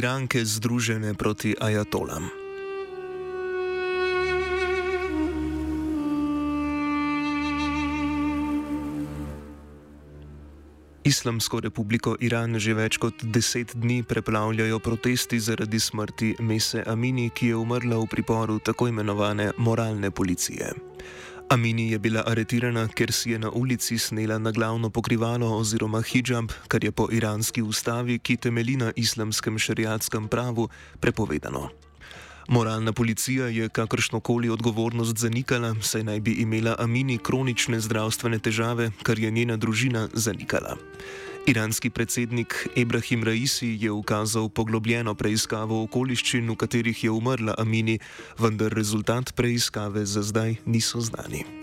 Iranke 0.00 0.40
združene 0.44 1.12
proti 1.14 1.52
ajatolam. 1.60 2.24
Islamsko 11.04 11.60
republiko 11.60 12.16
Iran 12.20 12.56
že 12.56 12.72
več 12.72 12.96
kot 12.96 13.20
deset 13.28 13.76
dni 13.76 14.00
preplavljajo 14.08 14.78
protesti 14.80 15.36
zaradi 15.40 15.80
smrti 15.80 16.36
Mese 16.40 16.80
Amini, 16.86 17.28
ki 17.28 17.52
je 17.52 17.60
umrla 17.60 18.00
v 18.00 18.08
priporu 18.08 18.56
tako 18.58 18.88
imenovane 18.88 19.50
moralne 19.58 20.08
policije. 20.10 20.89
Amini 21.50 21.90
je 21.90 21.98
bila 21.98 22.22
aretirana, 22.26 22.86
ker 22.94 23.10
si 23.10 23.32
je 23.34 23.38
na 23.38 23.50
ulici 23.50 23.98
snela 23.98 24.38
na 24.38 24.52
glavno 24.54 24.90
pokrivalo 24.90 25.48
oziroma 25.58 25.98
hijab, 26.02 26.52
kar 26.68 26.84
je 26.84 26.92
po 26.92 27.08
iranski 27.10 27.62
ustavi, 27.62 28.18
ki 28.18 28.36
temelji 28.36 28.76
na 28.76 28.92
islamskem 28.96 29.58
šariatskem 29.58 30.28
pravu, 30.28 30.68
prepovedano. 31.00 31.68
Moralna 32.48 32.92
policija 32.92 33.46
je 33.46 33.68
kakršnokoli 33.68 34.50
odgovornost 34.50 35.16
zanikala, 35.18 35.74
saj 35.82 36.02
naj 36.02 36.20
bi 36.20 36.32
imela 36.32 36.76
Amini 36.78 37.18
kronične 37.18 37.80
zdravstvene 37.80 38.38
težave, 38.38 38.90
kar 39.02 39.18
je 39.18 39.30
njena 39.30 39.56
družina 39.56 40.08
zanikala. 40.12 40.76
Iranski 41.46 41.90
predsednik 41.90 42.68
Ibrahim 42.76 43.24
Raisi 43.24 43.78
je 43.80 43.90
ukazal 43.90 44.48
poglobljeno 44.48 45.14
preiskavo 45.14 45.82
okoliščin, 45.82 46.50
v 46.50 46.56
katerih 46.56 47.04
je 47.04 47.10
umrla 47.10 47.54
Amini, 47.58 47.98
vendar 48.38 48.72
rezultat 48.72 49.32
preiskave 49.36 50.04
za 50.06 50.22
zdaj 50.22 50.56
niso 50.66 51.00
znani. 51.00 51.59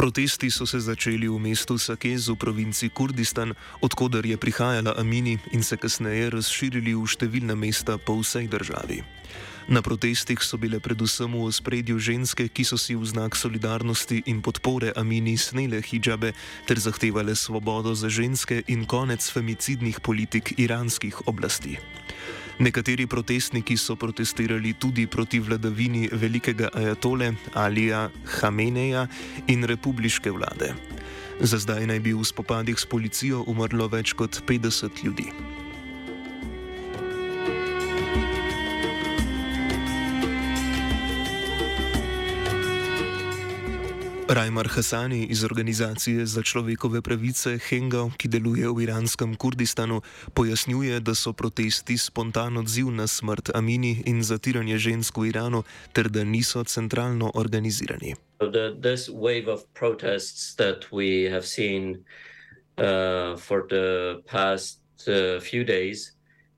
Protesti 0.00 0.48
so 0.50 0.64
se 0.64 0.80
začeli 0.80 1.28
v 1.28 1.36
mestu 1.36 1.76
Sakez 1.76 2.32
v 2.32 2.34
provinci 2.40 2.88
Kurdistan, 2.88 3.52
odkuder 3.84 4.24
je 4.24 4.36
prihajala 4.40 4.96
Amini 4.96 5.36
in 5.52 5.60
se 5.60 5.76
kasneje 5.76 6.32
razširili 6.32 6.96
v 6.96 7.04
številna 7.04 7.52
mesta 7.52 8.00
po 8.00 8.16
vsej 8.16 8.48
državi. 8.48 9.04
Na 9.68 9.84
protestih 9.84 10.40
so 10.40 10.56
bile 10.56 10.80
predvsem 10.80 11.28
v 11.28 11.44
ospredju 11.44 12.00
ženske, 12.00 12.48
ki 12.48 12.64
so 12.64 12.80
si 12.80 12.96
v 12.96 13.04
znak 13.04 13.36
solidarnosti 13.36 14.24
in 14.24 14.40
podpore 14.40 14.96
Amini 14.96 15.36
snele 15.36 15.84
hijabe 15.84 16.32
ter 16.64 16.80
zahtevale 16.80 17.36
svobodo 17.36 17.92
za 17.92 18.08
ženske 18.08 18.64
in 18.72 18.88
konec 18.88 19.20
femicidnih 19.20 20.00
politik 20.00 20.56
iranskih 20.56 21.28
oblasti. 21.28 21.76
Nekateri 22.60 23.06
protestniki 23.06 23.76
so 23.76 23.94
protestirali 23.96 24.74
tudi 24.76 25.06
proti 25.06 25.38
vladavini 25.40 26.08
velikega 26.12 26.68
ajatole 26.74 27.32
Alija 27.54 28.10
Hameneja 28.24 29.06
in 29.48 29.64
republiške 29.64 30.30
vlade. 30.30 30.74
Za 31.40 31.58
zdaj 31.58 31.86
naj 31.86 32.00
bi 32.04 32.12
v 32.12 32.20
spopadih 32.24 32.76
s 32.76 32.84
policijo 32.84 33.46
umrlo 33.48 33.88
več 33.88 34.12
kot 34.12 34.42
50 34.44 35.04
ljudi. 35.04 35.32
Rajmar 44.30 44.68
Hasani 44.68 45.26
iz 45.26 45.44
organizacije 45.44 46.26
za 46.26 46.42
človekove 46.42 47.02
pravice 47.02 47.58
Hengao, 47.58 48.10
ki 48.16 48.28
deluje 48.28 48.68
v 48.68 48.82
iranskem 48.82 49.34
Kurdistanu, 49.34 50.02
pojasnjuje, 50.34 51.00
da 51.00 51.14
so 51.14 51.32
protesti 51.32 51.98
spontan 51.98 52.56
odziv 52.56 52.92
na 52.94 53.06
smrt 53.06 53.50
Amini 53.54 54.02
in 54.06 54.22
zatiranje 54.22 54.78
žensk 54.78 55.18
v 55.18 55.26
Iranu, 55.28 55.62
ter 55.92 56.08
da 56.08 56.24
niso 56.24 56.62
centralno 56.64 57.32
organizirani. 57.34 58.14
This 58.82 59.08
wave 59.08 59.50
of 59.50 59.66
protests 59.74 60.54
that 60.54 60.86
we 60.92 61.26
have 61.30 61.46
seen 61.46 62.04
uh, 62.78 63.36
for 63.36 63.66
the 63.66 64.22
past 64.26 64.78
uh, 65.08 65.40
few 65.40 65.64
days, 65.64 66.12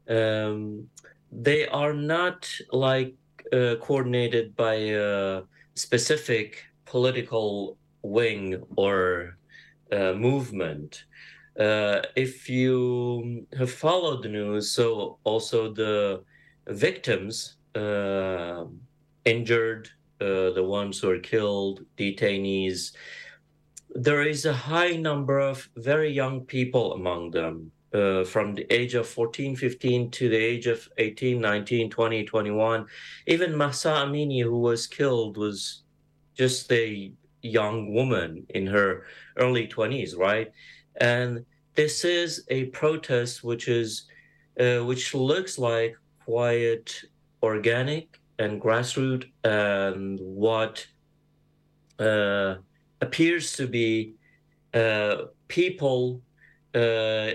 um, 0.08 0.90
they 1.32 1.66
are 1.68 1.94
not 1.94 2.44
like 2.72 3.16
uh, 3.52 3.80
coordinated 3.80 4.54
by 4.56 4.74
a 4.92 5.42
specific 5.74 6.71
political 6.92 7.78
wing 8.02 8.62
or 8.76 9.38
uh, 9.90 10.12
movement. 10.12 11.04
Uh, 11.58 12.02
if 12.16 12.50
you 12.50 13.46
have 13.58 13.72
followed 13.72 14.22
the 14.22 14.28
news, 14.28 14.70
so 14.70 15.18
also 15.24 15.72
the 15.72 16.22
victims, 16.68 17.56
uh, 17.74 18.64
injured, 19.24 19.88
uh, 20.20 20.50
the 20.58 20.66
ones 20.80 21.00
who 21.00 21.08
are 21.08 21.18
killed, 21.18 21.80
detainees, 21.96 22.92
there 23.94 24.22
is 24.22 24.44
a 24.44 24.52
high 24.52 24.94
number 25.08 25.38
of 25.38 25.68
very 25.76 26.10
young 26.10 26.42
people 26.42 26.92
among 26.92 27.30
them. 27.30 27.72
Uh, 27.94 28.24
from 28.24 28.54
the 28.54 28.66
age 28.72 28.94
of 28.94 29.06
14, 29.06 29.54
15 29.54 30.10
to 30.10 30.30
the 30.30 30.36
age 30.52 30.66
of 30.66 30.88
18, 30.96 31.38
19, 31.38 31.90
20, 31.90 32.24
21. 32.24 32.86
Even 33.26 33.54
Mahsa 33.54 33.90
Amini, 33.90 34.42
who 34.42 34.60
was 34.60 34.86
killed, 34.86 35.36
was 35.36 35.81
just 36.34 36.70
a 36.72 37.12
young 37.42 37.92
woman 37.92 38.46
in 38.50 38.66
her 38.66 39.04
early 39.36 39.66
20s, 39.66 40.16
right? 40.16 40.52
And 41.00 41.44
this 41.74 42.04
is 42.04 42.44
a 42.48 42.66
protest 42.66 43.42
which 43.42 43.68
is 43.68 44.04
uh, 44.60 44.84
which 44.84 45.14
looks 45.14 45.58
like 45.58 45.96
quiet, 46.24 46.94
organic, 47.42 48.20
and 48.38 48.60
grassroots, 48.60 49.24
and 49.44 50.20
what 50.20 50.86
uh, 51.98 52.56
appears 53.00 53.52
to 53.54 53.66
be 53.66 54.14
uh, 54.74 55.16
people 55.48 56.20
uh, 56.74 57.30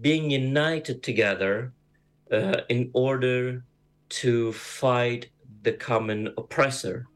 being 0.00 0.30
united 0.30 1.02
together 1.02 1.72
uh, 2.32 2.60
in 2.68 2.90
order 2.94 3.64
to 4.08 4.52
fight 4.52 5.28
the 5.62 5.72
common 5.72 6.28
oppressor. 6.38 7.06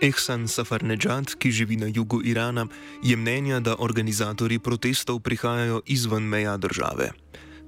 Ehsan 0.00 0.44
Safarnejad, 0.44 1.38
ki 1.40 1.50
živi 1.50 1.76
na 1.76 1.86
jugu 1.88 2.20
Irana, 2.24 2.66
je 3.02 3.16
mnenja, 3.16 3.60
da 3.60 3.76
organizatori 3.78 4.58
protestov 4.58 5.20
prihajajo 5.20 5.80
izven 5.86 6.22
meja 6.22 6.56
države. 6.56 7.10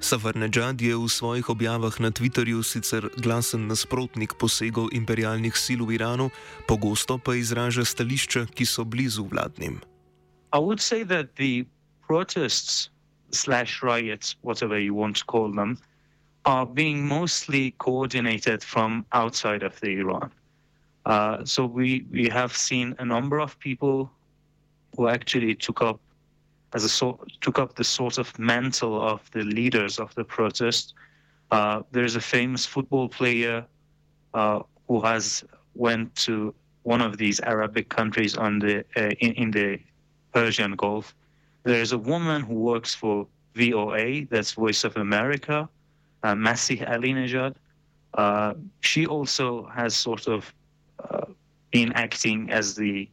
Safarnejad 0.01 0.81
je 0.81 0.97
v 0.97 1.09
svojih 1.09 1.49
objavah 1.49 2.01
na 2.01 2.11
Twitterju 2.11 2.63
sicer 2.63 3.09
glasen 3.17 3.67
nasprotnik 3.67 4.37
posegov 4.39 4.93
imperialnih 4.93 5.57
sil 5.57 5.89
v 5.89 5.97
Iranu, 5.97 6.29
pogosto 6.69 7.19
pa 7.19 7.35
izraža 7.35 7.85
stališča, 7.85 8.47
ki 8.53 8.65
so 8.67 8.85
blizu 8.85 9.25
vladnim. 9.25 9.81
I 10.53 10.61
would 10.61 10.81
say 10.81 11.05
that 11.05 11.37
the 11.37 11.65
protests 12.07 12.91
slash 13.33 13.81
riots, 13.83 14.37
whatever 14.43 14.77
you 14.77 14.93
want 14.95 15.17
to 15.17 15.25
call 15.25 15.49
them, 15.53 15.79
are 16.45 16.67
being 16.67 17.09
mostly 17.09 17.73
coordinated 17.79 18.63
from 18.63 19.05
outside 19.13 19.65
of 19.65 19.81
the 19.81 19.97
Iran. 19.97 20.31
Uh, 21.09 21.43
so 21.43 21.65
we, 21.65 22.05
we 22.13 22.29
have 22.29 22.55
seen 22.55 22.95
a 22.99 23.05
number 23.05 23.41
of 23.41 23.59
people 23.59 24.11
who 24.95 25.09
actually 25.09 25.55
took 25.55 25.81
up 25.81 25.99
as 26.75 26.85
a 26.85 26.89
sort 26.89 27.19
took 27.41 27.59
up 27.59 27.75
the 27.77 27.85
sort 27.85 28.19
of 28.19 28.39
mantle 28.39 29.01
of 29.01 29.31
the 29.31 29.43
leaders 29.43 29.99
of 29.99 30.15
the 30.17 30.25
protest. 30.25 30.93
Uh, 31.51 31.81
there's 31.93 32.15
a 32.15 32.21
famous 32.21 32.67
football 32.67 33.09
player 33.09 33.65
uh, 34.35 34.61
who 34.87 35.01
has 35.01 35.43
went 35.75 36.15
to 36.15 36.55
one 36.83 37.01
of 37.01 37.17
these 37.17 37.41
Arabic 37.41 37.89
countries 37.89 38.37
on 38.37 38.59
the 38.59 38.85
uh, 38.97 39.11
in, 39.21 39.33
in, 39.33 39.51
the 39.51 39.79
Persian 40.35 40.73
Gulf. 40.77 41.15
There's 41.63 41.93
a 41.93 41.99
woman 41.99 42.43
who 42.43 42.55
works 42.55 42.95
for 42.95 43.27
VOA, 43.55 44.27
that's 44.27 44.53
Voice 44.53 44.85
of 44.85 44.95
America, 44.99 45.69
uh, 46.23 46.35
Masih 46.35 46.87
Alinejad. 46.87 47.55
Uh, 48.13 48.53
she 48.81 49.07
also 49.07 49.67
has 49.69 49.97
sort 49.97 50.27
of 50.29 50.53
uh, 51.11 51.27
been 51.71 51.93
acting 51.93 52.51
as 52.51 52.75
the 52.75 53.09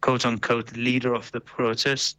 quote 0.00 0.24
unquote 0.26 0.76
leader 0.76 1.14
of 1.14 1.30
the 1.32 1.40
protest. 1.40 2.18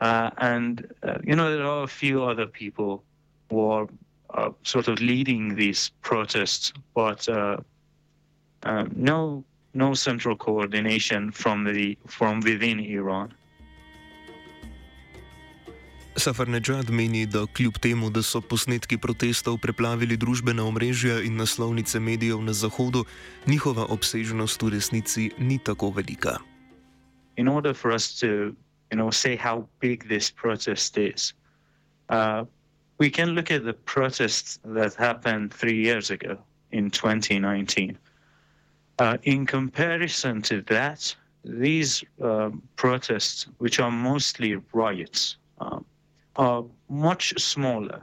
Uh, 0.00 0.30
and, 0.38 0.92
uh, 1.02 1.18
you 1.24 1.34
know, 1.34 1.50
there 1.50 1.66
are 1.66 1.82
a 1.82 1.88
few 1.88 2.22
other 2.22 2.46
people 2.46 3.02
who 3.50 3.66
are 3.66 3.88
uh, 4.34 4.50
sort 4.62 4.88
of 4.88 5.00
leading 5.00 5.54
these 5.56 5.90
protests, 6.02 6.72
but 6.94 7.28
uh, 7.28 7.56
no, 8.94 9.44
no 9.74 9.94
central 9.94 10.36
coordination 10.36 11.30
from 11.30 11.64
the 11.64 11.96
from 12.06 12.40
within 12.40 12.80
Iran. 12.80 13.32
Safarnejad 16.28 16.90
meni, 16.90 17.26
da 17.26 17.46
kljub 17.56 17.78
temu, 17.78 18.10
da 18.10 18.20
so 18.22 18.40
posnetki 18.44 18.98
protestov 19.00 19.54
preplavili 19.62 20.16
družbena 20.20 20.66
omrežja 20.68 21.22
in 21.24 21.38
naslovnice 21.40 22.00
medijev 22.00 22.42
na 22.44 22.52
Zahodu, 22.52 23.04
njihova 23.46 23.86
obsežnost 23.88 24.62
v 24.62 24.68
resnici 24.74 25.30
ni 25.38 25.56
tako 25.64 25.90
velika. 25.90 26.36
In 27.36 27.48
order 27.48 27.74
for 27.74 27.94
us 27.94 28.20
to, 28.20 28.26
you 28.90 28.98
know, 29.00 29.10
say 29.10 29.36
how 29.36 29.64
big 29.80 30.04
this 30.08 30.30
protest 30.30 30.98
is, 30.98 31.32
uh, 32.10 32.44
we 32.98 33.08
can 33.10 33.28
look 33.28 33.50
at 33.50 33.64
the 33.64 33.72
protests 33.72 34.60
that 34.76 34.94
happened 34.98 35.54
three 35.54 35.80
years 35.80 36.10
ago 36.10 36.36
in 36.72 36.90
2019. 36.90 37.96
Uh, 38.98 39.16
in 39.22 39.46
comparison 39.46 40.42
to 40.42 40.60
that, 40.68 41.16
these 41.44 42.04
uh, 42.22 42.50
protests, 42.76 43.46
which 43.58 43.80
are 43.80 43.90
mostly 43.90 44.56
riots, 44.74 45.38
um, 45.60 45.84
are 46.38 46.64
much 46.88 47.38
smaller 47.38 48.00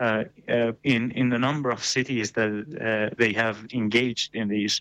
uh, 0.00 0.24
uh, 0.48 0.72
in 0.84 1.10
in 1.10 1.28
the 1.28 1.38
number 1.38 1.70
of 1.70 1.84
cities 1.84 2.30
that 2.30 2.50
uh, 2.50 3.14
they 3.18 3.32
have 3.32 3.66
engaged 3.72 4.34
in 4.34 4.46
these, 4.48 4.80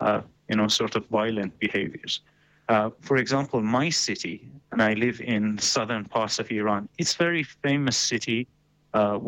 uh, 0.00 0.20
you 0.48 0.56
know, 0.56 0.68
sort 0.68 0.94
of 0.94 1.04
violent 1.08 1.58
behaviors. 1.58 2.20
for 3.00 3.16
example, 3.16 3.60
my 3.60 3.90
city, 3.90 4.36
and 4.72 4.80
I 4.80 4.94
live 4.94 5.20
in 5.20 5.58
southern 5.58 6.04
parts 6.04 6.38
of 6.38 6.50
Iran. 6.50 6.88
It's 6.98 7.14
a 7.14 7.18
very 7.18 7.42
famous 7.42 7.96
city, 7.96 8.46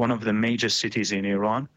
one 0.04 0.12
of 0.16 0.20
the 0.20 0.32
major 0.32 0.70
cities 0.70 1.12
in 1.12 1.24
Iran. 1.24 1.68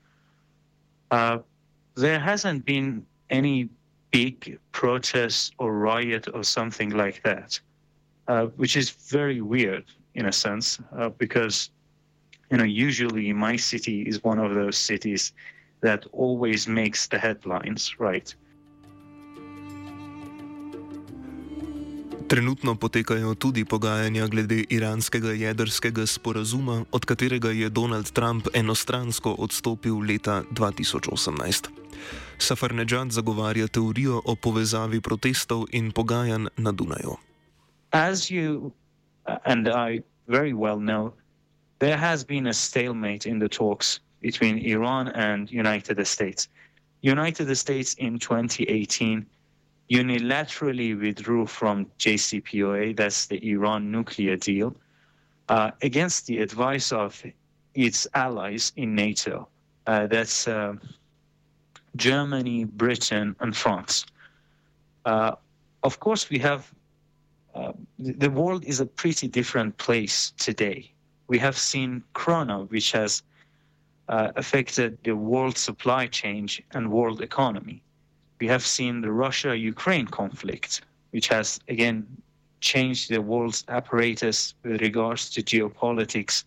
there 2.05 2.19
hasn't 2.31 2.63
been 2.65 3.05
any 3.29 3.69
big 4.11 4.59
protest 4.71 5.53
or 5.57 5.69
riot 5.73 6.27
or 6.33 6.43
something 6.43 6.91
like 7.03 7.17
that, 7.23 7.59
uh, 8.27 8.45
which 8.61 8.75
is 8.77 8.89
very 8.89 9.41
weird 9.41 9.85
in 10.19 10.25
a 10.25 10.31
sense, 10.31 10.83
uh, 10.91 11.09
because 11.17 11.71
you 12.51 12.57
know 12.57 12.67
usually 12.67 13.33
my 13.33 13.57
city 13.57 14.03
is 14.03 14.19
one 14.23 14.39
of 14.45 14.53
those 14.53 14.77
cities 14.77 15.33
that 15.81 16.05
always 16.11 16.67
makes 16.67 17.07
the 17.07 17.17
headlines, 17.17 17.95
right? 17.99 18.35
Trenutno 22.29 22.75
potekajo 22.75 23.33
tudi 23.35 23.65
pogajanja 23.65 24.27
glede 24.27 24.63
iranskega 24.69 25.31
jedrskega 25.33 26.05
sporazuma, 26.05 26.85
od 26.91 27.05
katerega 27.05 27.49
je 27.49 27.69
Donald 27.69 28.11
Trump 28.11 28.47
enostransko 28.53 29.33
odstopil 29.39 29.97
leta 29.97 30.43
2018. 30.51 31.69
Safarnedžad 32.37 33.11
zagovarja 33.11 33.67
teorijo 33.67 34.21
o 34.25 34.35
povezavi 34.35 35.01
protestov 35.01 35.65
in 35.71 35.91
pogajanj 35.91 36.53
na 36.57 36.71
Dunaju. 36.71 37.17
As 37.91 38.29
you 38.29 38.71
and 39.45 39.67
I 39.69 40.01
very 40.27 40.53
well 40.53 40.79
know, 40.79 41.13
there 41.79 41.97
has 41.97 42.23
been 42.23 42.47
a 42.47 42.53
stalemate 42.53 43.25
in 43.25 43.39
the 43.39 43.49
talks 43.49 43.99
between 44.21 44.57
Iran 44.59 45.09
and 45.09 45.51
United 45.51 46.05
States. 46.05 46.47
United 47.01 47.55
States 47.55 47.93
in 47.95 48.19
2018 48.19 49.25
unilaterally 49.89 50.99
withdrew 50.99 51.47
from 51.47 51.85
JCPOA, 51.97 52.95
that's 52.95 53.25
the 53.25 53.39
Iran 53.49 53.91
nuclear 53.91 54.35
deal, 54.35 54.75
uh, 55.47 55.71
against 55.81 56.27
the 56.27 56.39
advice 56.39 56.91
of 56.91 57.23
its 57.73 58.07
allies 58.13 58.71
in 58.75 58.93
NATO. 58.93 59.47
Uh, 59.87 60.05
that's 60.05 60.47
uh, 60.47 60.73
Germany, 61.95 62.65
Britain, 62.65 63.35
and 63.39 63.55
France. 63.55 64.05
Uh, 65.05 65.35
of 65.81 65.99
course, 65.99 66.29
we 66.29 66.37
have 66.37 66.71
uh, 67.59 67.73
the 67.97 68.29
world 68.29 68.63
is 68.65 68.79
a 68.79 68.85
pretty 68.85 69.27
different 69.27 69.77
place 69.77 70.31
today. 70.37 70.91
We 71.27 71.37
have 71.39 71.57
seen 71.57 72.03
Corona, 72.13 72.63
which 72.73 72.91
has 72.93 73.23
uh, 74.07 74.31
affected 74.35 74.97
the 75.03 75.15
world 75.15 75.57
supply 75.57 76.07
chain 76.07 76.47
and 76.71 76.91
world 76.91 77.21
economy. 77.21 77.81
We 78.39 78.47
have 78.47 78.65
seen 78.65 79.01
the 79.01 79.11
Russia-Ukraine 79.11 80.07
conflict, 80.07 80.81
which 81.11 81.27
has 81.27 81.59
again 81.67 82.07
changed 82.61 83.09
the 83.09 83.21
world's 83.21 83.63
apparatus 83.67 84.53
with 84.63 84.81
regards 84.81 85.29
to 85.31 85.41
geopolitics 85.41 86.43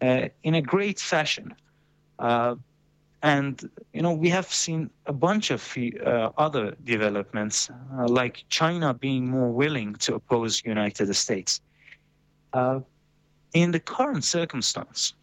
uh, 0.00 0.28
in 0.42 0.54
a 0.54 0.62
great 0.62 0.98
fashion. 1.00 1.54
And 3.22 3.68
you 3.92 4.02
know 4.02 4.12
we 4.12 4.28
have 4.28 4.46
seen 4.46 4.90
a 5.06 5.12
bunch 5.12 5.50
of 5.50 5.76
uh, 5.76 6.30
other 6.38 6.76
developments, 6.84 7.68
uh, 7.70 8.06
like 8.06 8.44
China 8.48 8.94
being 8.94 9.28
more 9.28 9.50
willing 9.50 9.94
to 9.96 10.14
oppose 10.14 10.62
United 10.64 11.12
States. 11.14 11.60
Uh, 12.52 12.80
in 13.54 13.72
the 13.72 13.80
current 13.80 14.24
circumstance, 14.24 15.14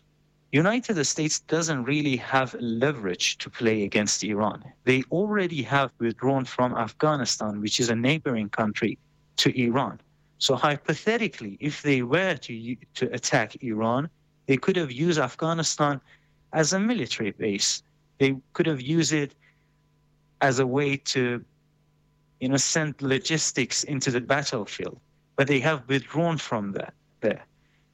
United 0.52 1.04
States 1.06 1.40
doesn't 1.40 1.84
really 1.84 2.18
have 2.18 2.56
leverage 2.60 3.38
to 3.40 3.50
play 3.50 3.84
against 3.84 4.24
Iran. 4.24 4.64
They 4.84 5.04
already 5.12 5.62
have 5.64 5.92
withdrawn 6.00 6.46
from 6.46 6.76
Afghanistan, 6.76 7.62
which 7.62 7.80
is 7.80 7.90
a 7.90 7.96
neighboring 7.96 8.50
country 8.50 8.98
to 9.38 9.50
Iran. 9.58 10.00
So 10.38 10.56
hypothetically, 10.56 11.58
if 11.60 11.82
they 11.82 12.02
were 12.02 12.36
to 12.36 12.76
to 13.00 13.14
attack 13.14 13.64
Iran, 13.64 14.10
they 14.48 14.58
could 14.58 14.76
have 14.76 14.92
used 14.92 15.20
Afghanistan 15.20 16.02
as 16.54 16.74
a 16.74 16.80
military 16.80 17.32
base. 17.32 17.84
They 18.18 18.36
could 18.54 18.66
have 18.66 18.82
used 18.82 19.14
it 19.14 19.34
as 20.42 20.60
a 20.60 20.68
way 20.68 20.98
to, 20.98 21.44
you 22.40 22.50
know, 22.50 22.58
send 22.58 23.02
logistics 23.02 23.84
into 23.84 24.12
the 24.12 24.22
battlefield, 24.22 25.00
but 25.36 25.48
they 25.48 25.60
have 25.60 25.88
withdrawn 25.88 26.38
from 26.38 26.74
that. 26.74 26.94
There, 27.22 27.44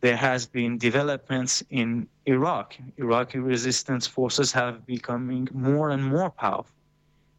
there 0.01 0.17
has 0.17 0.45
been 0.45 0.77
developments 0.77 1.63
in 1.69 2.07
Iraq. 2.25 2.75
Iraqi 2.97 3.39
resistance 3.39 4.07
forces 4.07 4.51
have 4.51 4.85
becoming 4.85 5.47
more 5.53 5.89
and 5.91 6.03
more 6.03 6.29
powerful. 6.29 6.75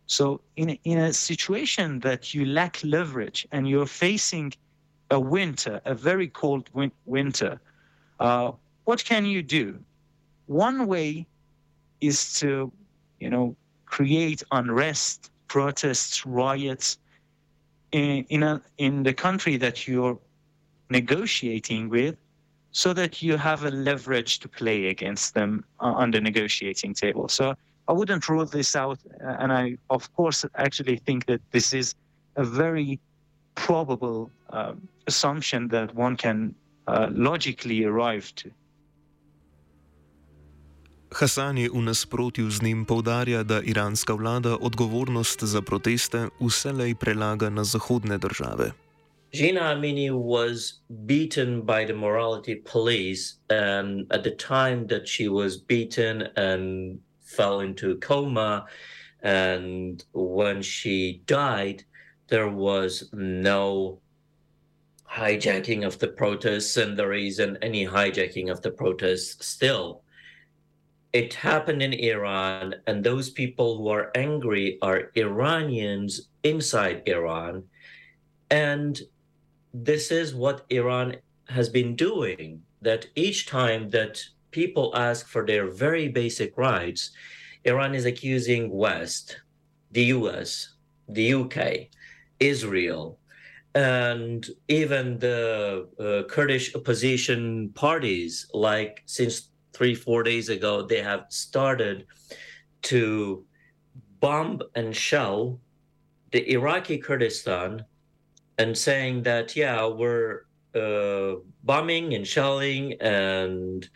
So, 0.06 0.40
in 0.56 0.70
in 0.84 0.98
a 0.98 1.12
situation 1.12 2.00
that 2.00 2.34
you 2.34 2.44
lack 2.44 2.82
leverage 2.84 3.46
and 3.52 3.68
you're 3.68 3.86
facing 3.86 4.52
a 5.10 5.18
winter, 5.18 5.80
a 5.84 5.94
very 5.94 6.28
cold 6.28 6.68
win- 6.72 6.92
winter, 7.06 7.60
uh, 8.20 8.52
what 8.84 9.04
can 9.04 9.24
you 9.24 9.42
do? 9.42 9.78
One 10.46 10.86
way 10.86 11.26
is 12.02 12.34
to, 12.40 12.70
you 13.20 13.30
know, 13.30 13.56
create 13.86 14.42
unrest, 14.50 15.30
protests, 15.48 16.26
riots 16.26 16.98
in 17.92 18.26
in, 18.28 18.42
a, 18.42 18.60
in 18.78 19.02
the 19.02 19.14
country 19.14 19.56
that 19.58 19.86
you're 19.86 20.18
negotiating 20.90 21.88
with, 21.88 22.16
so 22.72 22.92
that 22.92 23.22
you 23.22 23.36
have 23.36 23.64
a 23.64 23.70
leverage 23.70 24.40
to 24.40 24.48
play 24.48 24.88
against 24.88 25.34
them 25.34 25.64
on 25.78 26.10
the 26.10 26.20
negotiating 26.20 26.94
table. 26.94 27.28
So 27.28 27.54
I 27.88 27.92
wouldn't 27.92 28.28
rule 28.28 28.46
this 28.46 28.76
out, 28.76 28.98
and 29.20 29.52
I 29.52 29.76
of 29.88 30.12
course 30.16 30.44
actually 30.56 30.96
think 31.06 31.26
that 31.26 31.40
this 31.50 31.72
is 31.72 31.94
a 32.36 32.44
very 32.44 32.98
probable 33.54 34.30
uh, 34.50 34.74
assumption 35.06 35.68
that 35.68 35.94
one 35.94 36.16
can 36.16 36.54
uh, 36.86 37.08
logically 37.10 37.84
arrive 37.84 38.34
to. 38.36 38.50
Hasani 41.12 41.68
v 41.68 41.82
nasprotju 41.82 42.50
z 42.50 42.62
njim 42.62 42.84
povdarja, 42.84 43.42
da 43.42 43.60
iranska 43.60 44.14
vlada 44.14 44.56
odgovornost 44.56 45.42
za 45.42 45.62
proteste 45.62 46.28
vselej 46.40 46.94
prelaga 46.94 47.50
na 47.50 47.64
zahodne 47.64 48.18
države. 48.18 48.72
Gina 49.32 49.60
Amini 49.60 50.10
was 50.10 50.82
beaten 50.88 51.62
by 51.62 51.86
the 51.86 51.94
morality 51.94 52.62
police, 52.72 53.36
and 53.48 54.06
at 54.10 54.24
the 54.24 54.36
time 54.36 54.86
that 54.86 55.08
she 55.08 55.28
was 55.28 55.56
beaten 55.68 56.22
and 56.36 56.98
fell 57.36 57.60
into 57.60 57.98
coma, 58.00 58.66
and 59.22 60.04
when 60.12 60.62
she 60.62 61.22
died, 61.26 61.84
there 62.28 62.48
was 62.48 63.08
no 63.12 63.98
hijacking 65.08 65.86
of 65.86 65.98
the 65.98 66.08
protests, 66.08 66.76
and 66.76 66.98
there 66.98 67.12
isn't 67.12 67.56
any 67.62 67.86
hijacking 67.86 68.50
of 68.50 68.60
the 68.60 68.70
protests 68.70 69.46
still 69.46 70.02
it 71.12 71.34
happened 71.34 71.82
in 71.82 71.92
Iran, 71.92 72.74
and 72.86 73.04
those 73.04 73.30
people 73.30 73.76
who 73.76 73.88
are 73.88 74.10
angry 74.14 74.78
are 74.80 75.10
Iranians 75.14 76.28
inside 76.42 77.02
Iran. 77.06 77.64
And 78.50 79.00
this 79.74 80.10
is 80.10 80.34
what 80.34 80.64
Iran 80.70 81.16
has 81.48 81.68
been 81.68 81.96
doing 81.96 82.62
that 82.80 83.06
each 83.14 83.46
time 83.46 83.90
that 83.90 84.24
people 84.50 84.92
ask 84.96 85.28
for 85.28 85.44
their 85.46 85.66
very 85.66 86.08
basic 86.08 86.56
rights, 86.56 87.10
Iran 87.64 87.94
is 87.94 88.06
accusing 88.06 88.70
West, 88.70 89.40
the 89.90 90.04
US, 90.16 90.74
the 91.08 91.34
UK, 91.34 91.88
Israel, 92.40 93.18
and 93.74 94.46
even 94.68 95.18
the 95.18 95.88
uh, 95.98 96.28
Kurdish 96.28 96.74
opposition 96.74 97.70
parties, 97.70 98.46
like 98.52 99.02
since 99.06 99.48
three, 99.72 99.94
four 99.94 100.22
days 100.22 100.48
ago, 100.48 100.82
they 100.82 101.02
have 101.02 101.26
started 101.28 102.06
to 102.82 103.44
bomb 104.20 104.60
and 104.74 104.94
shell 104.94 105.58
the 106.30 106.50
Iraqi 106.52 106.98
Kurdistan 106.98 107.84
and 108.58 108.76
saying 108.76 109.22
that, 109.22 109.56
yeah, 109.56 109.86
we're 109.86 110.46
uh, 110.74 111.40
bombing 111.64 112.14
and 112.14 112.26
shelling 112.26 112.94
and 113.00 113.88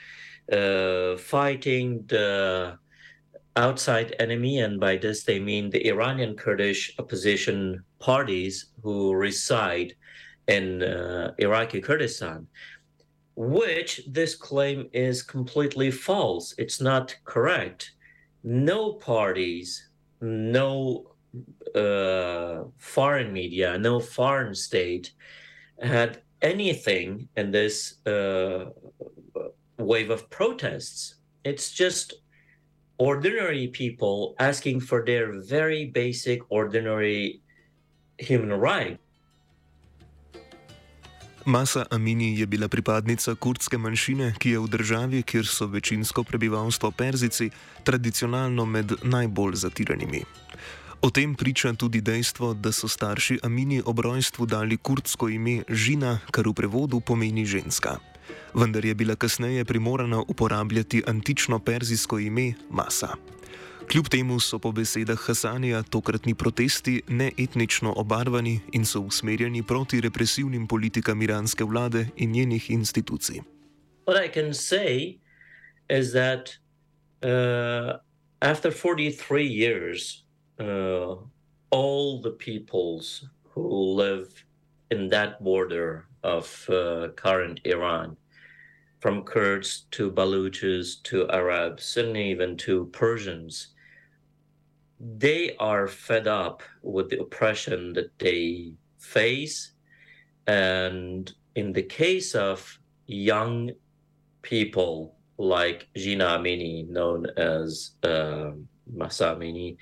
uh, 0.52 1.16
fighting 1.16 2.04
the 2.08 2.78
outside 3.56 4.14
enemy. 4.18 4.60
And 4.60 4.78
by 4.78 4.96
this, 4.96 5.24
they 5.24 5.38
mean 5.38 5.70
the 5.70 5.86
Iranian 5.86 6.36
Kurdish 6.36 6.94
opposition 6.98 7.82
parties 7.98 8.66
who 8.82 9.14
reside 9.14 9.94
in 10.48 10.82
uh, 10.82 11.32
Iraqi 11.38 11.80
Kurdistan. 11.80 12.46
Which 13.36 14.00
this 14.08 14.34
claim 14.34 14.88
is 14.92 15.22
completely 15.22 15.90
false. 15.90 16.54
It's 16.58 16.80
not 16.80 17.14
correct. 17.24 17.92
No 18.42 18.94
parties, 18.94 19.88
no 20.20 21.14
uh, 21.74 22.64
foreign 22.78 23.32
media, 23.32 23.78
no 23.78 24.00
foreign 24.00 24.54
state 24.54 25.12
had 25.82 26.22
anything 26.40 27.28
in 27.36 27.50
this 27.50 28.04
uh, 28.06 28.70
wave 29.78 30.10
of 30.10 30.30
protests. 30.30 31.16
It's 31.44 31.70
just 31.70 32.14
ordinary 32.98 33.68
people 33.68 34.34
asking 34.38 34.80
for 34.80 35.04
their 35.04 35.42
very 35.42 35.86
basic, 35.86 36.40
ordinary 36.50 37.42
human 38.18 38.52
right. 38.58 38.98
Masa 41.46 41.86
Amini 41.90 42.40
je 42.40 42.46
bila 42.46 42.68
pripadnica 42.68 43.34
kurdske 43.34 43.78
manjšine, 43.78 44.32
ki 44.38 44.50
je 44.50 44.58
v 44.58 44.66
državi, 44.66 45.22
kjer 45.22 45.46
so 45.46 45.68
večinsko 45.70 46.24
prebivalstvo 46.24 46.90
Perzici, 46.90 47.50
tradicionalno 47.84 48.64
med 48.66 48.92
najbolj 49.02 49.54
zatiranimi. 49.54 50.24
O 51.02 51.10
tem 51.10 51.34
priča 51.34 51.72
tudi 51.72 52.00
dejstvo, 52.00 52.54
da 52.54 52.72
so 52.72 52.88
starši 52.88 53.38
Amini 53.42 53.78
ob 53.86 54.00
rojstvu 54.00 54.46
dali 54.46 54.76
kurdsko 54.76 55.28
ime 55.28 55.62
Žina, 55.68 56.18
kar 56.30 56.48
v 56.48 56.52
prevodu 56.52 57.00
pomeni 57.00 57.46
ženska. 57.46 57.98
Vendar 58.54 58.84
je 58.84 58.94
bila 58.94 59.14
kasneje 59.14 59.64
primorana 59.64 60.18
uporabljati 60.26 61.04
antično 61.06 61.58
perzijsko 61.58 62.18
ime 62.18 62.54
Masa. 62.70 63.14
Kljub 63.86 64.08
temu 64.08 64.40
so 64.40 64.58
po 64.58 64.72
besedah 64.72 65.18
Hasanija 65.26 65.82
tokratni 65.82 66.34
protesti 66.34 67.02
neetnično 67.08 67.92
obarvani 67.96 68.60
in 68.72 68.84
so 68.84 69.00
usmerjeni 69.00 69.62
proti 69.62 70.00
represivnim 70.00 70.66
politikam 70.66 71.22
iranske 71.22 71.64
vlade 71.64 72.06
in 72.16 72.30
njenih 72.30 72.70
institucij. 72.70 73.40
What 74.06 74.24
I 74.24 74.28
can 74.28 74.54
say 74.54 75.18
is 75.88 76.12
that 76.12 76.58
uh, 77.22 77.98
after 78.42 78.72
43 78.72 79.44
years, 79.44 80.24
uh, 80.58 81.16
all 81.70 82.22
the 82.22 82.34
peoples 82.38 83.24
who 83.54 83.96
live 84.02 84.26
in 84.90 85.08
that 85.10 85.40
border 85.40 86.06
of 86.22 86.66
uh, 86.68 87.08
current 87.14 87.60
Iran, 87.64 88.16
from 89.00 89.22
Kurds 89.22 89.86
to 89.90 90.10
Baluchis 90.10 91.02
to 91.04 91.28
Arabs 91.30 91.96
and 91.96 92.16
even 92.16 92.56
to 92.56 92.86
Persians, 92.92 93.75
they 95.00 95.54
are 95.56 95.86
fed 95.86 96.26
up 96.26 96.62
with 96.82 97.10
the 97.10 97.20
oppression 97.20 97.92
that 97.94 98.18
they 98.18 98.72
face. 98.98 99.72
And 100.46 101.32
in 101.54 101.72
the 101.72 101.82
case 101.82 102.34
of 102.34 102.78
young 103.06 103.72
people 104.42 105.16
like 105.38 105.88
Jina 105.96 106.38
Amini, 106.38 106.88
known 106.88 107.26
as 107.36 107.92
uh, 108.02 108.52
Mahsa 108.92 109.36
Amini, 109.36 109.76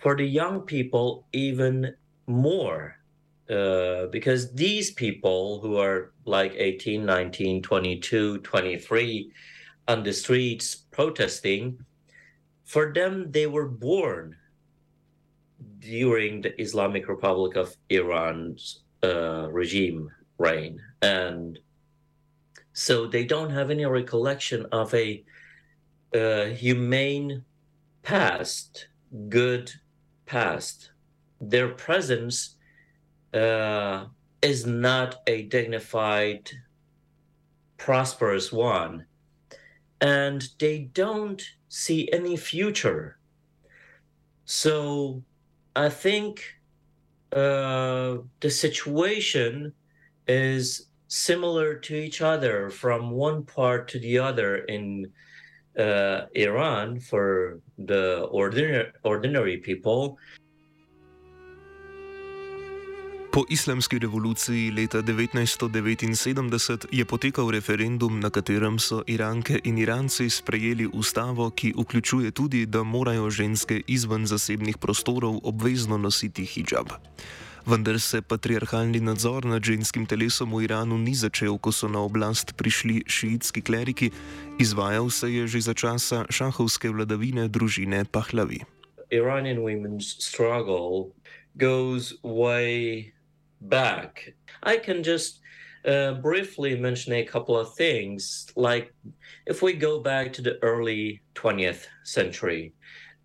for 0.00 0.16
the 0.16 0.24
young 0.24 0.60
people, 0.60 1.26
even 1.32 1.94
more. 2.26 2.96
Uh, 3.50 4.06
because 4.06 4.52
these 4.52 4.92
people 4.92 5.60
who 5.60 5.76
are 5.76 6.12
like 6.24 6.54
18, 6.56 7.04
19, 7.04 7.62
22, 7.62 8.38
23 8.38 9.32
on 9.88 10.02
the 10.02 10.12
streets 10.12 10.74
protesting, 10.90 11.76
for 12.72 12.90
them, 12.90 13.30
they 13.30 13.46
were 13.46 13.68
born 13.68 14.34
during 15.80 16.40
the 16.40 16.58
Islamic 16.58 17.06
Republic 17.06 17.54
of 17.54 17.76
Iran's 17.90 18.80
uh, 19.04 19.50
regime 19.50 20.10
reign. 20.38 20.80
And 21.02 21.58
so 22.72 23.06
they 23.06 23.26
don't 23.26 23.50
have 23.50 23.70
any 23.70 23.84
recollection 23.84 24.64
of 24.72 24.94
a 24.94 25.22
uh, 26.14 26.46
humane 26.46 27.44
past, 28.02 28.86
good 29.28 29.70
past. 30.24 30.92
Their 31.42 31.68
presence 31.68 32.56
uh, 33.34 34.06
is 34.40 34.64
not 34.64 35.16
a 35.26 35.42
dignified, 35.42 36.50
prosperous 37.76 38.50
one. 38.50 39.04
And 40.00 40.48
they 40.58 40.78
don't 40.78 41.42
see 41.72 42.06
any 42.12 42.36
future. 42.36 43.16
So 44.44 45.22
I 45.74 45.88
think 45.88 46.44
uh, 47.32 48.18
the 48.40 48.50
situation 48.50 49.72
is 50.28 50.88
similar 51.08 51.76
to 51.76 51.94
each 51.94 52.20
other 52.20 52.68
from 52.68 53.10
one 53.10 53.44
part 53.44 53.88
to 53.88 53.98
the 53.98 54.18
other 54.18 54.58
in 54.68 55.10
uh, 55.78 56.26
Iran 56.34 57.00
for 57.00 57.60
the 57.78 58.24
ordinary, 58.24 58.92
ordinary 59.02 59.56
people 59.56 60.18
Po 63.32 63.44
islamski 63.48 63.98
revoluciji 63.98 64.70
leta 64.70 65.02
1979 65.02 66.86
je 66.92 67.04
potekal 67.04 67.50
referendum, 67.50 68.20
na 68.20 68.30
katerem 68.30 68.78
so 68.78 69.02
Iranke 69.06 69.60
in 69.64 69.78
Iranci 69.78 70.30
sprejeli 70.30 70.86
ustavo, 70.92 71.50
ki 71.50 71.72
vključuje 71.78 72.30
tudi, 72.30 72.66
da 72.66 72.82
morajo 72.82 73.30
ženske 73.30 73.80
izven 73.86 74.26
zasebnih 74.26 74.76
prostorov 74.78 75.40
obvezno 75.42 75.98
nositi 75.98 76.44
hijab. 76.44 76.88
Vendar 77.66 78.00
se 78.00 78.22
patriarhalni 78.22 79.00
nadzor 79.00 79.44
nad 79.44 79.64
ženskim 79.64 80.06
telesom 80.06 80.52
v 80.54 80.64
Iranu 80.64 80.98
ni 80.98 81.14
začel, 81.14 81.58
ko 81.58 81.72
so 81.72 81.88
na 81.88 82.04
oblast 82.04 82.52
prišli 82.56 83.02
šiitski 83.06 83.60
kleriki, 83.60 84.10
izvajal 84.58 85.10
se 85.10 85.32
je 85.32 85.46
že 85.46 85.60
za 85.60 85.74
časa 85.74 86.26
šahovske 86.28 86.90
vladavine 86.90 87.48
družine 87.48 88.04
Pahlavi. 88.04 88.60
Iranian 89.10 89.58
women's 89.64 90.20
struggle 90.20 91.16
goes 91.56 92.12
way 92.22 93.12
back. 93.68 94.34
I 94.62 94.76
can 94.76 95.02
just 95.02 95.40
uh, 95.84 96.14
briefly 96.14 96.78
mention 96.78 97.12
a 97.14 97.24
couple 97.24 97.58
of 97.58 97.74
things. 97.74 98.46
Like 98.56 98.94
if 99.46 99.62
we 99.62 99.72
go 99.72 100.00
back 100.00 100.32
to 100.34 100.42
the 100.42 100.62
early 100.62 101.22
20th 101.34 101.86
century 102.04 102.72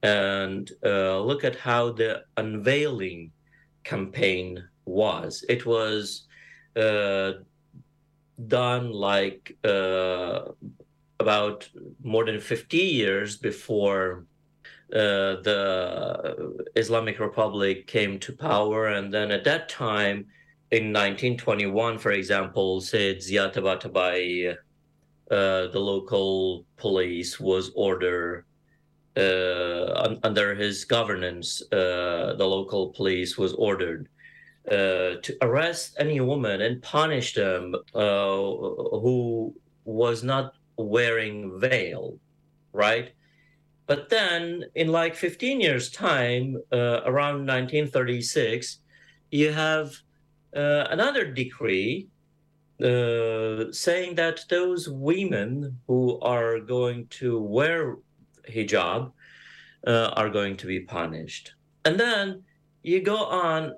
and 0.04 0.70
uh, 0.84 1.20
look 1.20 1.44
at 1.44 1.56
how 1.56 1.92
the 1.92 2.24
unveiling 2.38 3.32
campaign 3.84 4.64
was, 4.86 5.44
it 5.50 5.66
was 5.66 6.28
uh, 6.76 7.34
done 8.48 8.92
like 8.92 9.58
uh, 9.64 10.42
about 11.20 11.68
more 12.04 12.26
than 12.26 12.40
50 12.40 12.78
years 12.78 13.38
before 13.38 14.26
uh, 14.94 15.42
the 15.44 16.66
Islamic 16.76 17.20
Republic 17.20 17.88
came 17.88 18.20
to 18.20 18.34
power. 18.34 18.88
And 18.88 19.14
then 19.14 19.32
at 19.32 19.44
that 19.44 19.70
time, 19.70 20.26
in 20.72 20.94
1921, 20.94 21.98
for 21.98 22.12
example, 22.12 22.82
said 22.82 23.18
Ziya 23.18 23.54
Tabatabai, 23.54 24.56
uh, 25.30 25.68
the 25.68 25.80
local 25.80 26.66
police 26.78 27.40
was 27.40 27.72
ordered 27.76 28.46
uh, 29.18 29.94
un- 29.96 30.20
under 30.24 30.54
his 30.54 30.86
governance, 30.86 31.64
uh, 31.72 32.36
the 32.38 32.46
local 32.46 32.90
police 32.90 33.38
was 33.38 33.54
ordered 33.54 34.08
uh, 34.70 35.18
to 35.24 35.36
arrest 35.42 35.96
any 36.00 36.20
woman 36.20 36.62
and 36.62 36.84
punish 36.84 37.34
them 37.34 37.74
who 37.94 39.56
was 39.86 40.24
not 40.24 40.54
wearing 40.78 41.60
veil, 41.60 42.20
right? 42.74 43.14
But 43.88 44.10
then, 44.10 44.66
in 44.76 44.90
like 44.90 45.16
15 45.16 45.62
years' 45.62 45.90
time, 45.90 46.58
uh, 46.74 47.02
around 47.06 47.48
1936, 47.48 48.80
you 49.32 49.52
have 49.54 49.96
uh, 50.56 50.88
another 50.92 51.32
decree 51.32 52.10
uh, 52.84 53.72
saying 53.72 54.16
that 54.16 54.46
those 54.50 54.90
women 54.90 55.78
who 55.88 56.20
are 56.20 56.60
going 56.60 57.08
to 57.08 57.40
wear 57.40 57.96
hijab 58.48 59.12
uh, 59.88 60.10
are 60.16 60.30
going 60.30 60.58
to 60.58 60.68
be 60.68 60.82
punished. 60.82 61.54
And 61.86 61.98
then 61.98 62.44
you 62.84 63.02
go 63.02 63.18
on 63.18 63.74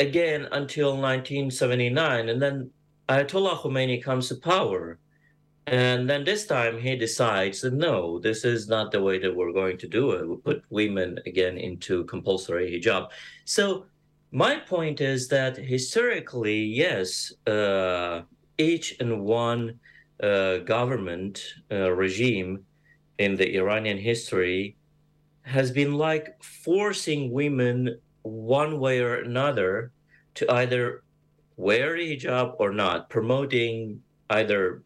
again 0.00 0.48
until 0.52 0.96
1979, 0.96 2.30
and 2.30 2.40
then 2.40 2.70
Ayatollah 3.08 3.58
Khomeini 3.58 4.02
comes 4.02 4.28
to 4.28 4.36
power 4.36 4.98
and 5.70 6.10
then 6.10 6.24
this 6.24 6.46
time 6.46 6.80
he 6.80 6.96
decides 6.96 7.60
that 7.60 7.74
no, 7.74 8.18
this 8.18 8.44
is 8.44 8.66
not 8.66 8.90
the 8.90 9.00
way 9.00 9.20
that 9.20 9.32
we're 9.34 9.52
going 9.52 9.78
to 9.78 9.86
do 9.86 10.10
it. 10.10 10.28
We 10.28 10.36
put 10.36 10.64
women 10.68 11.20
again 11.26 11.58
into 11.58 12.04
compulsory 12.06 12.72
hijab. 12.72 13.10
So 13.44 13.86
my 14.32 14.56
point 14.56 15.00
is 15.00 15.28
that 15.28 15.56
historically, 15.56 16.58
yes, 16.58 17.32
uh, 17.46 18.22
each 18.58 18.96
and 18.98 19.22
one 19.22 19.78
uh, 20.20 20.58
government 20.58 21.40
uh, 21.70 21.92
regime 21.92 22.64
in 23.18 23.36
the 23.36 23.56
Iranian 23.56 23.98
history 23.98 24.76
has 25.42 25.70
been 25.70 25.94
like 25.94 26.34
forcing 26.42 27.30
women 27.30 27.96
one 28.22 28.80
way 28.80 28.98
or 28.98 29.20
another 29.20 29.92
to 30.34 30.50
either 30.50 31.04
wear 31.56 31.94
a 31.94 32.16
hijab 32.16 32.56
or 32.58 32.72
not, 32.72 33.08
promoting 33.08 34.02
either 34.30 34.82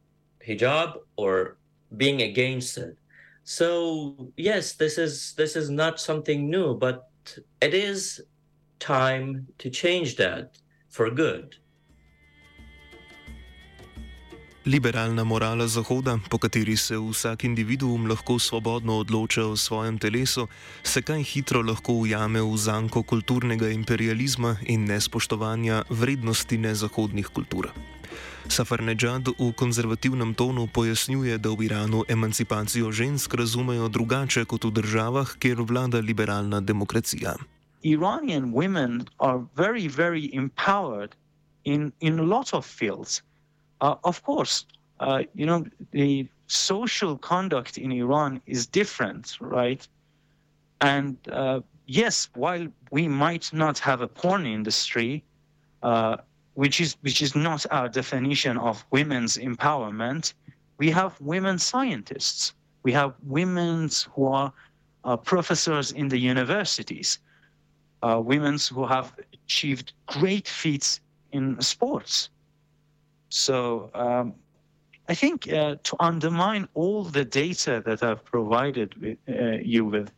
hijab 0.47 0.97
or 1.17 1.57
being 1.97 2.23
against 2.23 2.79
it. 2.79 2.97
So 3.45 4.33
yes, 4.37 4.73
this 4.73 4.99
is 4.99 5.35
this 5.37 5.57
is 5.57 5.71
not 5.71 6.01
something 6.01 6.51
new, 6.51 6.75
but 6.75 7.09
it 7.61 7.75
is 7.75 8.23
time 8.79 9.47
to 9.59 9.71
change 9.71 10.17
that 10.17 10.57
for 10.89 11.11
good. 11.11 11.57
Liberalna 14.65 15.25
morala 15.25 15.67
Zahoda, 15.69 16.19
po 16.31 16.39
kateri 16.39 16.77
se 16.77 16.97
vsak 16.97 17.45
individuum 17.45 18.07
lahko 18.09 18.39
svobodno 18.39 18.97
odloča 18.99 19.45
o 19.45 19.57
svojem 19.57 19.99
telesu, 19.99 20.49
se 20.83 21.03
kaj 21.03 21.23
hitro 21.23 21.61
lahko 21.63 21.93
ujame 21.93 22.41
v 22.41 22.57
zanko 22.57 23.03
kulturnega 23.03 23.69
imperializma 23.69 24.57
in 24.63 24.89
nespoštovanja 24.89 25.83
vrednosti 25.91 26.59
nezahodnih 26.59 27.27
kultur. 27.27 27.69
Safarnejad 28.49 29.29
v 29.39 29.53
konzervativnem 29.57 30.35
tonu 30.35 30.67
pojasnjuje, 30.67 31.39
da 31.39 31.51
v 31.51 31.65
Iranu 31.65 32.05
emancipacijo 32.09 32.93
žensk 32.93 33.35
razumejo 33.35 33.89
drugače 33.89 34.45
kot 34.45 34.65
v 34.65 34.71
državah, 34.71 35.37
kjer 35.39 35.63
vlada 35.63 36.01
liberalna 36.01 36.61
demokracija. 36.61 37.35
Iranian 37.85 38.53
women 38.53 39.05
are 39.21 39.41
very, 39.57 39.89
very 39.89 40.31
empowered 40.35 41.17
in, 41.65 41.93
in 42.01 42.19
a 42.19 42.23
lot 42.23 42.55
of 42.55 42.65
fields. 42.65 43.23
Uh, 43.81 43.97
of 44.05 44.23
course, 44.23 44.65
uh, 45.01 45.23
you 45.35 45.47
know, 45.47 45.65
the 45.93 46.27
social 46.47 47.19
conduct 47.19 47.79
in 47.79 47.93
Iran 47.93 48.41
is 48.47 48.67
different, 48.67 49.37
right? 49.41 49.87
And 50.81 51.17
uh, 51.33 51.61
yes, 51.87 52.29
while 52.35 52.67
we 52.91 53.09
might 53.09 53.53
not 53.53 53.79
have 53.79 54.01
a 54.01 54.09
porn 54.09 54.47
industry, 54.47 55.25
uh, 55.83 56.17
which 56.55 56.81
is 56.81 56.97
which 57.03 57.21
is 57.23 57.35
not 57.35 57.67
our 57.71 57.89
definition 57.89 58.59
of 58.59 58.85
women's 58.91 59.37
empowerment, 59.37 60.35
we 60.79 60.91
have 60.91 61.21
women 61.21 61.59
scientists. 61.59 62.55
We 62.83 62.93
have 62.93 63.15
women 63.23 63.89
who 64.15 64.27
are 64.27 64.53
uh, 65.05 65.17
professors 65.17 65.93
in 65.93 66.09
the 66.09 66.19
universities, 66.19 67.19
uh, 68.03 68.21
women 68.23 68.59
who 68.73 68.87
have 68.87 69.15
achieved 69.33 69.93
great 70.07 70.49
feats 70.49 71.01
in 71.33 71.61
sports. 71.61 72.31
So 73.29 73.91
um, 73.95 74.35
I 75.09 75.15
think 75.15 75.53
uh, 75.53 75.77
to 75.83 75.97
undermine 76.01 76.69
all 76.75 77.05
the 77.05 77.25
data 77.25 77.83
that 77.85 78.03
I've 78.03 78.25
provided 78.25 78.95
with, 79.01 79.19
uh, 79.29 79.59
you 79.63 79.85
with, 79.85 80.11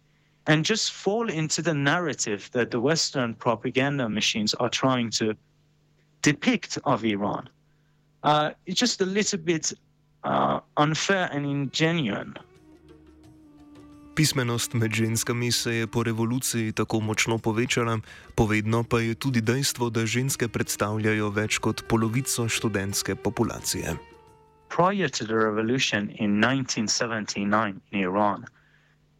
and 0.46 0.64
just 0.64 0.92
fall 0.92 1.28
into 1.28 1.62
the 1.62 1.74
narrative 1.74 2.50
that 2.52 2.70
the 2.70 2.80
Western 2.80 3.34
propaganda 3.34 4.08
machines 4.08 4.54
are 4.54 4.68
trying 4.68 5.10
to 5.12 5.36
depict 6.26 6.78
of 6.84 7.04
Iran, 7.04 7.48
uh, 8.22 8.50
it's 8.66 8.80
just 8.80 9.00
a 9.00 9.06
little 9.06 9.38
bit 9.38 9.72
uh, 10.24 10.60
unfair 10.76 11.28
and 11.32 11.46
ingenuine. 11.46 12.34
Pismenost 14.16 14.74
med 14.74 14.94
ženskami 14.94 15.52
se 15.52 15.74
je 15.74 15.86
po 15.86 16.02
revoluciji 16.02 16.72
tako 16.72 17.00
močno 17.00 17.38
povečala, 17.38 17.98
povedno 18.34 18.82
pa 18.82 19.00
je 19.00 19.14
tudi 19.14 19.40
dejstvo, 19.40 19.90
da 19.90 20.06
ženske 20.06 20.48
predstavljajo 20.48 21.28
več 21.30 21.58
kot 21.58 21.84
polovico 21.88 22.48
študentske 22.48 23.14
populacije. 23.14 23.96
Prior 24.68 25.08
to 25.08 25.24
the 25.24 25.36
revolution 25.36 26.10
in 26.18 26.40
1979 26.40 27.76
in 27.92 28.00
Iran, 28.00 28.44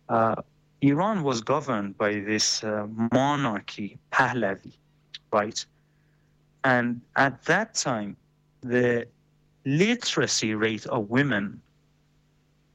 uh, 0.09 0.35
Iran 0.81 1.23
was 1.23 1.41
governed 1.41 1.99
by 1.99 2.21
this 2.21 2.65
uh, 2.65 2.87
monarchy, 3.13 3.99
Pahlavi, 4.11 4.73
right? 5.33 5.67
And 6.67 7.01
at 7.15 7.45
that 7.45 7.75
time, 7.75 8.17
the 8.61 9.07
literacy 9.65 10.53
rate 10.57 10.85
of 10.87 11.09
women 11.09 11.63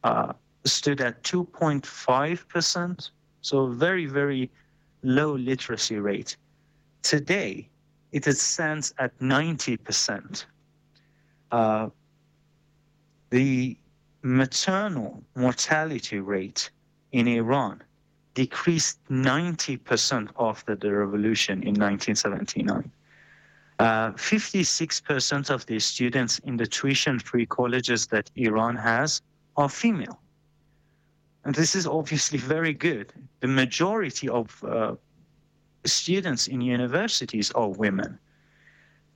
uh, 0.06 0.32
stood 0.64 1.02
at 1.02 1.22
2.5%, 1.24 3.10
so 3.42 3.68
very, 3.68 4.06
very 4.06 4.50
low 5.04 5.36
literacy 5.36 5.98
rate. 5.98 6.38
Today, 7.04 7.68
it 8.14 8.24
stands 8.38 8.94
at 8.98 9.12
90%. 9.20 10.46
Uh, 11.52 11.90
the 13.30 13.76
maternal 14.22 15.22
mortality 15.36 16.20
rate 16.22 16.70
in 17.12 17.28
Iran 17.28 17.84
decreased 18.36 19.00
90% 19.10 20.30
after 20.40 20.78
the 20.78 20.94
revolution 20.94 21.56
in 21.64 21.76
1979. 21.76 22.90
Uh, 23.82 24.12
56% 24.12 25.50
of 25.50 25.66
the 25.66 25.80
students 25.80 26.38
in 26.40 26.56
the 26.56 26.68
tuition 26.68 27.18
free 27.18 27.48
colleges 27.48 28.06
that 28.08 28.30
Iran 28.36 28.76
has 28.76 29.24
are 29.58 29.70
female. 29.70 30.20
And 31.46 31.56
this 31.56 31.74
is 31.76 31.88
obviously 31.88 32.38
very 32.56 32.74
good. 32.74 33.12
The 33.40 33.48
majority 33.48 34.30
of 34.30 34.64
uh, 34.64 34.96
students 35.84 36.46
in 36.46 36.62
universities 36.62 37.50
are 37.54 37.70
women. 37.70 38.20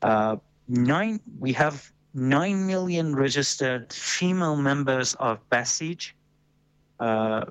Uh, 0.02 0.38
nine, 0.68 1.20
we 1.38 1.54
have 1.54 1.92
9 2.16 2.66
million 2.66 3.16
registered 3.16 3.94
female 3.94 4.56
members 4.56 5.14
of 5.20 5.48
Basij, 5.52 6.12
uh, 7.00 7.46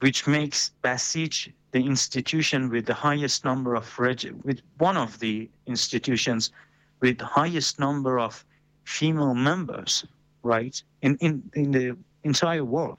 which 0.00 0.26
makes 0.26 0.72
Basij 0.82 1.52
the 1.72 1.84
institution 1.84 2.70
with 2.70 2.86
the 2.86 2.94
highest 2.94 3.44
number 3.44 3.74
of, 3.74 3.98
reg- 3.98 4.34
with 4.44 4.60
one 4.78 4.96
of 4.96 5.18
the 5.18 5.48
institutions 5.66 6.50
with 7.00 7.20
highest 7.20 7.78
number 7.78 8.18
of 8.18 8.44
female 8.84 9.34
members, 9.34 10.04
right, 10.42 10.82
in, 11.02 11.16
in, 11.20 11.42
in 11.54 11.70
the 11.72 11.96
entire 12.24 12.64
world. 12.64 12.98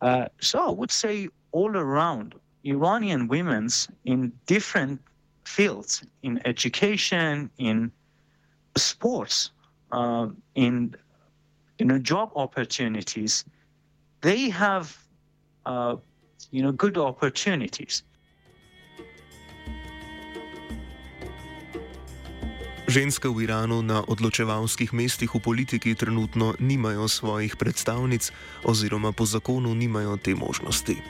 Uh, 0.00 0.26
so 0.40 0.58
I 0.68 0.70
would 0.70 0.90
say 0.90 1.28
all 1.52 1.76
around, 1.76 2.34
Iranian 2.64 3.28
women's 3.28 3.88
in 4.04 4.32
different 4.46 5.00
fields, 5.44 6.02
in 6.22 6.40
education, 6.44 7.50
in 7.58 7.90
sports, 8.76 9.50
uh, 9.90 10.28
in 10.54 10.94
you 11.78 11.86
know 11.86 11.98
job 11.98 12.30
opportunities, 12.36 13.44
they 14.20 14.48
have 14.48 15.01
uh, 15.66 15.98
you 16.50 16.62
know 16.62 16.72
good 16.72 16.96
opportunities. 16.96 18.02
Ženske 22.92 23.24
v 23.24 23.48
Iranu 23.48 23.80
na 23.80 24.04
odločevalskih 24.04 24.92
mestih 24.92 25.32
v 25.32 25.40
politiki 25.40 25.96
trenutno 25.96 26.52
nimajo 26.60 27.08
svojih 27.08 27.56
predstavnic 27.56 28.28
oziroma 28.68 29.16
po 29.16 29.24
zakonu 29.24 29.72
nimajo 29.72 30.20
te 30.20 30.36
možnosti. 30.36 31.00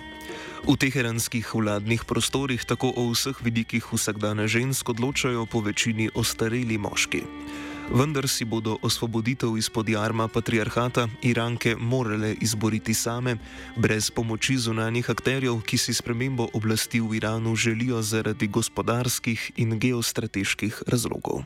V 0.63 0.79
teheranskih 0.79 1.43
vladnih 1.43 2.07
prostorih 2.07 2.63
tako 2.63 2.95
o 2.95 3.11
vseh 3.11 3.35
vidikih 3.43 3.83
vsakdana 3.83 4.47
žensk 4.47 4.95
odločajo 4.95 5.43
po 5.51 5.59
večini 5.59 6.07
ostareli 6.15 6.79
moški. 6.79 7.27
Vendar 7.91 8.29
si 8.29 8.45
bodo 8.45 8.79
osvoboditev 8.83 9.57
izpod 9.59 9.89
jarma 9.89 10.29
patriarhata 10.29 11.09
Iranke 11.23 11.77
morale 11.77 12.35
izboriti 12.41 12.95
same, 12.95 13.37
brez 13.77 14.11
pomoči 14.11 14.57
zunanjih 14.57 15.11
akterjev, 15.11 15.61
ki 15.67 15.79
si 15.79 15.95
spremembo 15.95 16.49
oblasti 16.55 17.01
v 17.01 17.17
Iranu 17.17 17.57
želijo 17.57 18.03
zaradi 18.03 18.47
gospodarskih 18.47 19.53
in 19.57 19.79
geostrateških 19.79 20.83
razlogov. 20.87 21.43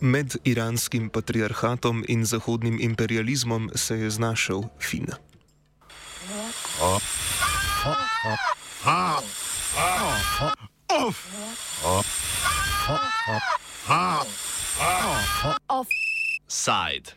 Med 0.00 0.34
iranskim 0.44 1.10
patriarhatom 1.10 2.04
in 2.08 2.24
zahodnim 2.24 2.78
imperializmom 2.80 3.70
se 3.74 3.98
je 3.98 4.10
znašel 4.10 4.62
Fin. 4.80 5.06
Offside. 15.68 17.12